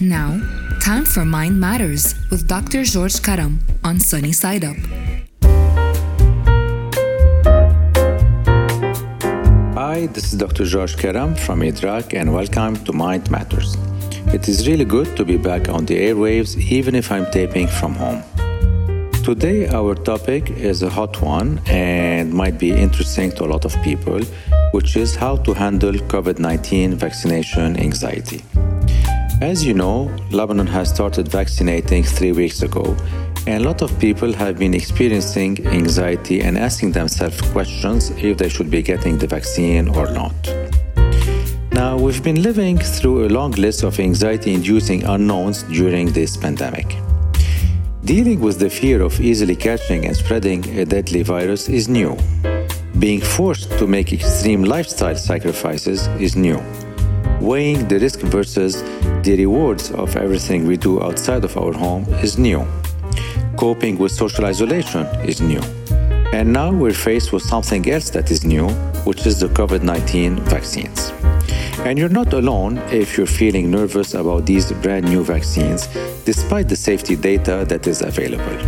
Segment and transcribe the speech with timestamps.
[0.00, 0.38] Now,
[0.78, 2.84] time for Mind Matters with Dr.
[2.84, 4.76] George Karam on Sunny Side Up.
[9.74, 10.66] Hi, this is Dr.
[10.66, 13.78] George Karam from IDRAAC and welcome to Mind Matters.
[14.34, 17.94] It is really good to be back on the airwaves even if I'm taping from
[17.94, 18.22] home.
[19.24, 23.74] Today, our topic is a hot one and might be interesting to a lot of
[23.82, 24.20] people,
[24.72, 28.44] which is how to handle COVID 19 vaccination anxiety.
[29.42, 32.96] As you know, Lebanon has started vaccinating three weeks ago,
[33.46, 38.48] and a lot of people have been experiencing anxiety and asking themselves questions if they
[38.48, 40.34] should be getting the vaccine or not.
[41.72, 46.96] Now, we've been living through a long list of anxiety inducing unknowns during this pandemic.
[48.06, 52.16] Dealing with the fear of easily catching and spreading a deadly virus is new.
[52.98, 56.58] Being forced to make extreme lifestyle sacrifices is new
[57.40, 58.82] weighing the risk versus
[59.26, 62.64] the rewards of everything we do outside of our home is new.
[63.56, 65.60] Coping with social isolation is new.
[66.32, 68.68] And now we're faced with something else that is new,
[69.04, 71.10] which is the COVID 19 vaccines.
[71.80, 75.88] And you're not alone if you're feeling nervous about these brand new vaccines,
[76.24, 78.58] despite the safety data that is available.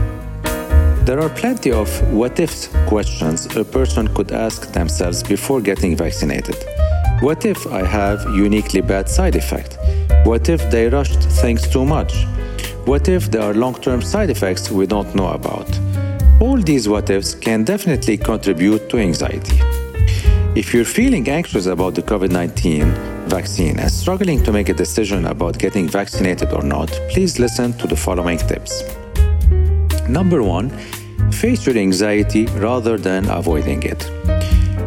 [1.04, 6.56] There are plenty of what if questions a person could ask themselves before getting vaccinated.
[7.20, 9.77] What if I have uniquely bad side effect?
[10.28, 12.26] What if they rushed things too much?
[12.84, 15.70] What if there are long-term side effects we don't know about?
[16.38, 19.58] All these what ifs can definitely contribute to anxiety.
[20.54, 22.92] If you're feeling anxious about the COVID 19
[23.26, 27.86] vaccine and struggling to make a decision about getting vaccinated or not, please listen to
[27.86, 28.82] the following tips.
[30.10, 30.68] Number one,
[31.32, 34.00] face your anxiety rather than avoiding it.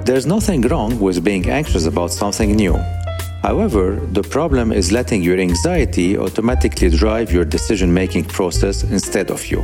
[0.05, 2.78] There's nothing wrong with being anxious about something new.
[3.42, 9.45] However, the problem is letting your anxiety automatically drive your decision making process instead of
[9.48, 9.64] you.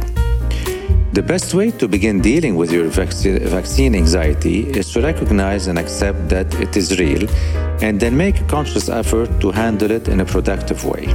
[1.14, 6.28] The best way to begin dealing with your vaccine anxiety is to recognize and accept
[6.30, 7.30] that it is real
[7.82, 11.06] and then make a conscious effort to handle it in a productive way.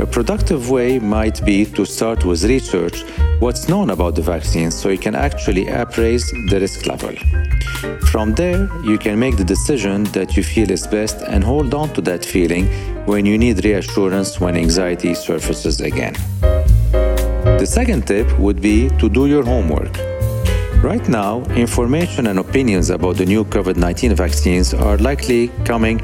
[0.00, 3.02] A productive way might be to start with research
[3.38, 7.14] what's known about the vaccine so you can actually appraise the risk level.
[8.10, 11.92] From there, you can make the decision that you feel is best and hold on
[11.92, 12.64] to that feeling
[13.04, 16.14] when you need reassurance when anxiety surfaces again.
[17.60, 19.94] The second tip would be to do your homework.
[20.82, 26.00] Right now, information and opinions about the new COVID 19 vaccines are likely coming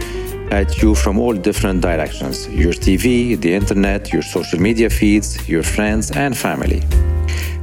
[0.50, 5.62] at you from all different directions your TV, the internet, your social media feeds, your
[5.62, 6.82] friends, and family.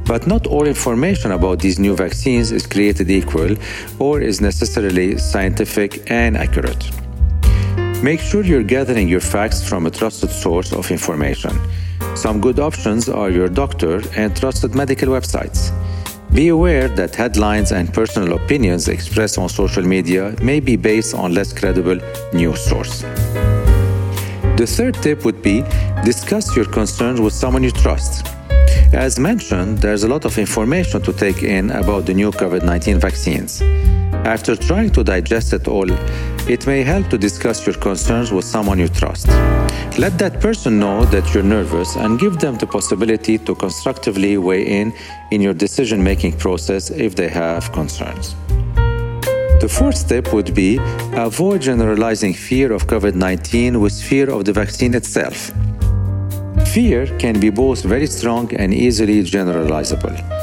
[0.06, 3.56] But not all information about these new vaccines is created equal
[3.98, 6.90] or is necessarily scientific and accurate.
[8.02, 11.58] Make sure you're gathering your facts from a trusted source of information.
[12.14, 15.72] Some good options are your doctor and trusted medical websites.
[16.34, 21.32] Be aware that headlines and personal opinions expressed on social media may be based on
[21.32, 22.00] less credible
[22.32, 23.02] news source.
[24.56, 25.62] The third tip would be
[26.04, 28.26] discuss your concerns with someone you trust.
[28.92, 32.98] As mentioned, there's a lot of information to take in about the new COVID 19
[32.98, 33.62] vaccines.
[34.24, 35.86] After trying to digest it all,
[36.48, 39.28] it may help to discuss your concerns with someone you trust.
[39.98, 44.66] Let that person know that you're nervous and give them the possibility to constructively weigh
[44.80, 44.92] in
[45.30, 48.34] in your decision making process if they have concerns.
[49.60, 50.78] The fourth step would be
[51.12, 55.52] avoid generalizing fear of COVID 19 with fear of the vaccine itself.
[56.74, 60.33] Fear can be both very strong and easily generalizable.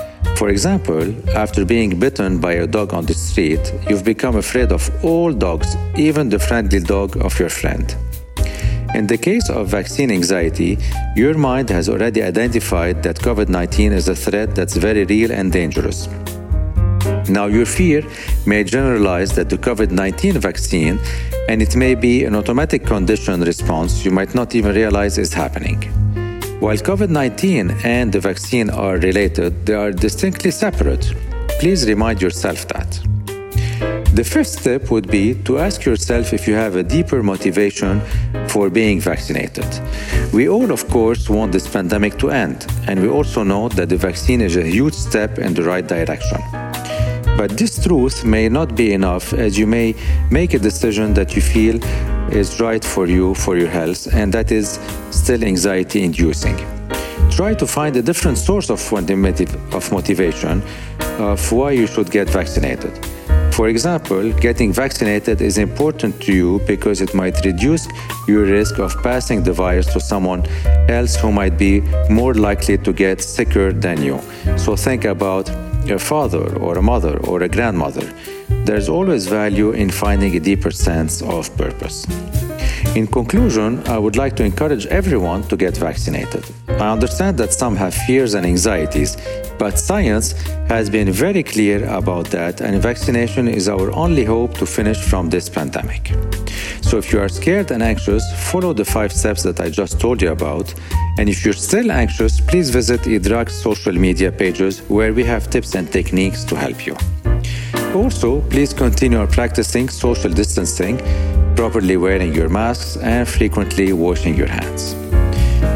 [0.42, 1.06] For example,
[1.38, 5.78] after being bitten by a dog on the street, you've become afraid of all dogs,
[5.96, 7.96] even the friendly dog of your friend.
[8.96, 10.80] In the case of vaccine anxiety,
[11.16, 15.52] your mind has already identified that COVID 19 is a threat that's very real and
[15.52, 16.08] dangerous.
[17.30, 18.02] Now, your fear
[18.48, 20.98] may generalize that the COVID 19 vaccine,
[21.50, 26.02] and it may be an automatic condition response you might not even realize is happening.
[26.62, 31.12] While COVID 19 and the vaccine are related, they are distinctly separate.
[31.60, 33.00] Please remind yourself that.
[34.14, 38.00] The fifth step would be to ask yourself if you have a deeper motivation
[38.48, 39.66] for being vaccinated.
[40.32, 43.98] We all, of course, want this pandemic to end, and we also know that the
[43.98, 46.42] vaccine is a huge step in the right direction.
[47.38, 49.96] But this truth may not be enough as you may
[50.30, 51.80] make a decision that you feel
[52.32, 54.80] is right for you, for your health, and that is
[55.12, 56.58] still anxiety inducing.
[57.30, 60.62] Try to find a different source of, of motivation
[61.20, 62.94] of why you should get vaccinated.
[63.54, 67.88] For example, getting vaccinated is important to you because it might reduce
[68.28, 70.46] your risk of passing the virus to someone
[70.88, 74.20] else who might be more likely to get sicker than you.
[74.58, 75.50] So think about
[75.90, 78.10] a father or a mother or a grandmother.
[78.64, 82.06] There's always value in finding a deeper sense of purpose.
[82.96, 86.46] In conclusion, I would like to encourage everyone to get vaccinated.
[86.68, 89.18] I understand that some have fears and anxieties,
[89.58, 90.34] but science
[90.68, 95.30] has been very clear about that, and vaccination is our only hope to finish from
[95.30, 96.12] this pandemic.
[96.82, 100.22] So if you are scared and anxious, follow the five steps that I just told
[100.22, 100.74] you about.
[101.18, 105.76] And if you're still anxious, please visit IDRAAC's social media pages where we have tips
[105.76, 106.96] and techniques to help you.
[107.96, 111.00] Also, please continue practicing social distancing
[111.56, 114.96] properly wearing your masks, and frequently washing your hands.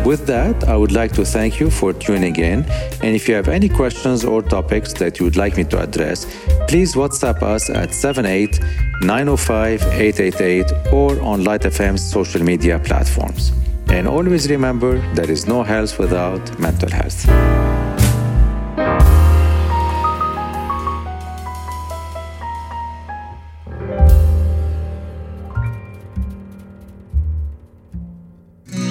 [0.03, 2.63] With that, I would like to thank you for tuning in.
[3.03, 6.25] And if you have any questions or topics that you would like me to address,
[6.67, 8.59] please WhatsApp us at 78
[9.01, 13.51] 905 888 or on Light FM's social media platforms.
[13.89, 17.75] And always remember there is no health without mental health.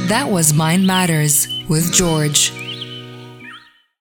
[0.08, 2.63] That was Mind Matters with George.